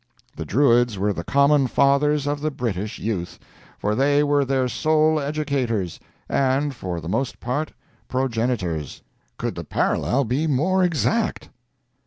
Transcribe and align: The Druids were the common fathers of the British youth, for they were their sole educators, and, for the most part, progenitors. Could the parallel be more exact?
The 0.35 0.45
Druids 0.45 0.97
were 0.97 1.13
the 1.13 1.23
common 1.23 1.67
fathers 1.67 2.25
of 2.25 2.41
the 2.41 2.49
British 2.49 2.97
youth, 2.97 3.37
for 3.77 3.93
they 3.93 4.23
were 4.23 4.43
their 4.43 4.67
sole 4.67 5.19
educators, 5.19 5.99
and, 6.27 6.73
for 6.73 6.99
the 6.99 7.07
most 7.07 7.39
part, 7.39 7.71
progenitors. 8.07 9.03
Could 9.37 9.53
the 9.53 9.63
parallel 9.63 10.23
be 10.23 10.47
more 10.47 10.83
exact? 10.83 11.49